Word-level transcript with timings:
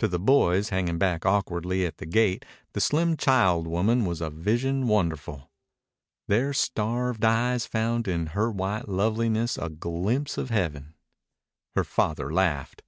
To 0.00 0.08
the 0.08 0.18
boys, 0.18 0.68
hanging 0.68 0.98
back 0.98 1.24
awkwardly 1.24 1.86
at 1.86 1.96
the 1.96 2.04
gate, 2.04 2.44
the 2.74 2.82
slim 2.82 3.16
child 3.16 3.66
woman 3.66 4.04
was 4.04 4.20
a 4.20 4.28
vision 4.28 4.88
wonderful. 4.88 5.50
Their 6.28 6.52
starved 6.52 7.24
eyes 7.24 7.64
found 7.64 8.06
in 8.06 8.26
her 8.36 8.50
white 8.52 8.90
loveliness 8.90 9.56
a 9.56 9.70
glimpse 9.70 10.36
of 10.36 10.50
heaven. 10.50 10.92
Her 11.74 11.84
father 11.84 12.30
laughed. 12.30 12.82